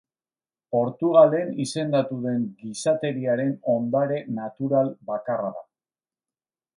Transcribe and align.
Portugalen 0.75 1.51
izendatu 1.65 2.17
den 2.23 2.47
Gizateriaren 2.63 3.53
Ondare 3.77 4.17
Natural 4.39 4.93
bakarra 5.11 5.53
da. 5.59 5.63